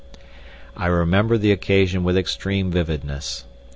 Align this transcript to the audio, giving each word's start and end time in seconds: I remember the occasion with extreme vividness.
I 0.75 0.87
remember 0.87 1.37
the 1.37 1.51
occasion 1.51 2.03
with 2.03 2.17
extreme 2.17 2.71
vividness. 2.71 3.45